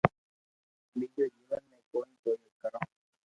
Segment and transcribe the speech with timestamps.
[0.93, 2.81] ٻيجو جيون ۾ ڪوئي ڪوئي ڪرو